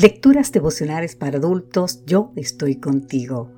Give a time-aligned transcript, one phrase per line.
[0.00, 3.50] Lecturas devocionales para adultos, yo estoy contigo.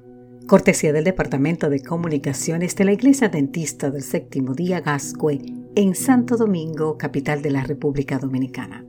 [0.46, 5.38] Cortesía del Departamento de Comunicaciones de la Iglesia Dentista del Séptimo Día Gascue
[5.74, 8.86] en Santo Domingo, capital de la República Dominicana.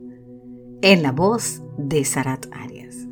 [0.80, 3.06] En la voz de Sarat Arias.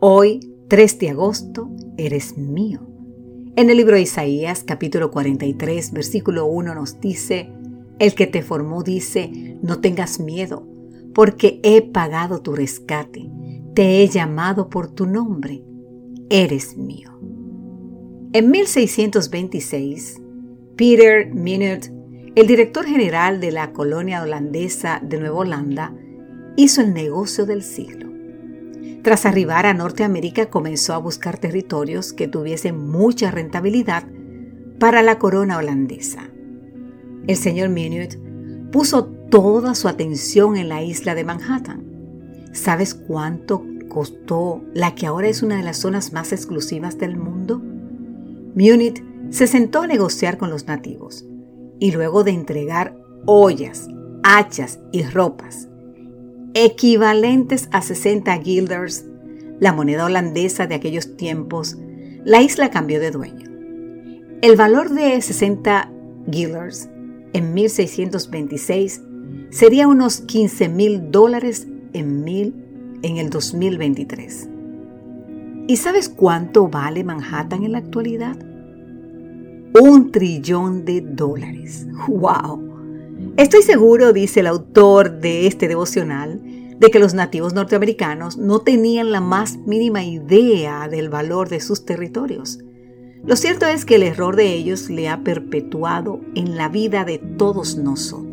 [0.00, 2.80] Hoy, 3 de agosto, eres mío.
[3.54, 7.52] En el libro de Isaías, capítulo 43, versículo 1 nos dice,
[7.98, 10.66] El que te formó dice, no tengas miedo,
[11.12, 13.28] porque he pagado tu rescate
[13.78, 15.62] te he llamado por tu nombre,
[16.30, 17.16] eres mío.
[18.32, 20.20] En 1626,
[20.74, 21.84] Peter Minut,
[22.34, 25.94] el director general de la colonia holandesa de Nueva Holanda,
[26.56, 28.10] hizo el negocio del siglo.
[29.04, 34.02] Tras arribar a Norteamérica comenzó a buscar territorios que tuviesen mucha rentabilidad
[34.80, 36.28] para la corona holandesa.
[37.28, 38.16] El señor Minut
[38.72, 41.97] puso toda su atención en la isla de Manhattan.
[42.52, 47.62] ¿Sabes cuánto costó la que ahora es una de las zonas más exclusivas del mundo?
[48.54, 51.24] Munich se sentó a negociar con los nativos
[51.78, 52.96] y luego de entregar
[53.26, 53.88] ollas,
[54.22, 55.68] hachas y ropas
[56.64, 59.04] equivalentes a 60 guilders,
[59.60, 61.76] la moneda holandesa de aquellos tiempos,
[62.24, 63.48] la isla cambió de dueño.
[64.42, 65.90] El valor de 60
[66.26, 66.88] guilders
[67.32, 69.02] en 1626
[69.50, 72.54] sería unos 15 mil dólares en mil
[73.02, 74.48] en el 2023.
[75.66, 78.36] ¿Y sabes cuánto vale Manhattan en la actualidad?
[79.80, 81.86] Un trillón de dólares.
[82.08, 82.68] ¡Wow!
[83.36, 86.40] Estoy seguro, dice el autor de este devocional,
[86.78, 91.84] de que los nativos norteamericanos no tenían la más mínima idea del valor de sus
[91.84, 92.60] territorios.
[93.24, 97.18] Lo cierto es que el error de ellos le ha perpetuado en la vida de
[97.18, 98.27] todos nosotros.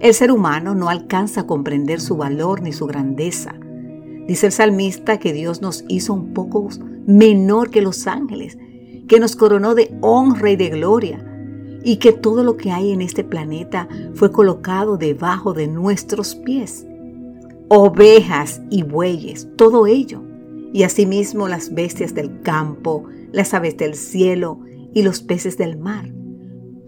[0.00, 3.54] El ser humano no alcanza a comprender su valor ni su grandeza.
[4.28, 6.68] Dice el salmista que Dios nos hizo un poco
[7.06, 8.58] menor que los ángeles,
[9.08, 11.24] que nos coronó de honra y de gloria,
[11.82, 16.86] y que todo lo que hay en este planeta fue colocado debajo de nuestros pies.
[17.68, 20.22] Ovejas y bueyes, todo ello,
[20.72, 24.60] y asimismo las bestias del campo, las aves del cielo
[24.94, 26.17] y los peces del mar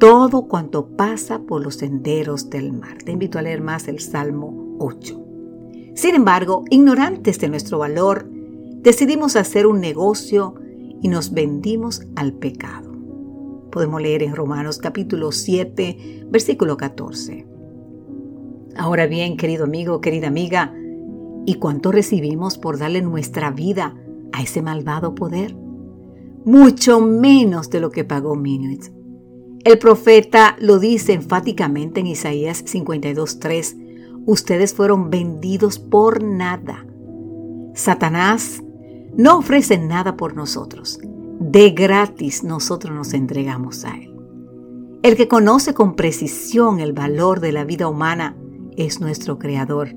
[0.01, 3.03] todo cuanto pasa por los senderos del mar.
[3.05, 5.23] Te invito a leer más el Salmo 8.
[5.95, 8.27] Sin embargo, ignorantes de nuestro valor,
[8.81, 10.55] decidimos hacer un negocio
[11.03, 12.91] y nos vendimos al pecado.
[13.71, 17.47] Podemos leer en Romanos capítulo 7, versículo 14.
[18.79, 20.75] Ahora bien, querido amigo, querida amiga,
[21.45, 23.95] ¿y cuánto recibimos por darle nuestra vida
[24.33, 25.55] a ese malvado poder?
[26.47, 29.00] Mucho menos de lo que pagó Minuit.
[29.63, 34.23] El profeta lo dice enfáticamente en Isaías 52.3.
[34.25, 36.87] Ustedes fueron vendidos por nada.
[37.75, 38.63] Satanás
[39.19, 40.99] no ofrece nada por nosotros.
[41.41, 44.17] De gratis nosotros nos entregamos a Él.
[45.03, 48.37] El que conoce con precisión el valor de la vida humana
[48.79, 49.95] es nuestro Creador.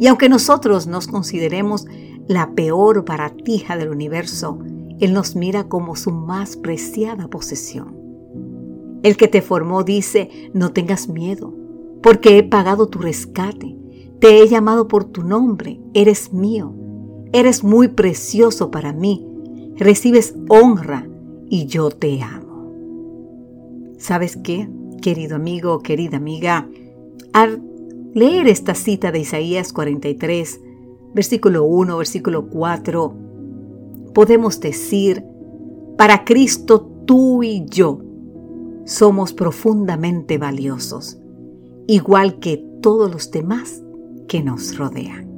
[0.00, 1.86] Y aunque nosotros nos consideremos
[2.26, 4.58] la peor baratija del universo,
[4.98, 7.99] Él nos mira como su más preciada posesión.
[9.02, 11.54] El que te formó dice, no tengas miedo,
[12.02, 13.76] porque he pagado tu rescate,
[14.18, 16.74] te he llamado por tu nombre, eres mío,
[17.32, 19.26] eres muy precioso para mí,
[19.76, 21.08] recibes honra
[21.48, 22.74] y yo te amo.
[23.96, 24.68] ¿Sabes qué,
[25.00, 26.68] querido amigo, querida amiga?
[27.32, 27.62] Al
[28.14, 30.60] leer esta cita de Isaías 43,
[31.14, 33.14] versículo 1, versículo 4,
[34.12, 35.24] podemos decir,
[35.96, 38.09] para Cristo tú y yo
[38.84, 41.18] somos profundamente valiosos,
[41.86, 43.82] igual que todos los demás
[44.28, 45.28] que nos rodean.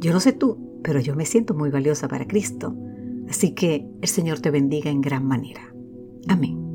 [0.00, 2.74] Yo no sé tú, pero yo me siento muy valiosa para Cristo,
[3.28, 5.74] así que el Señor te bendiga en gran manera.
[6.28, 6.69] Amén.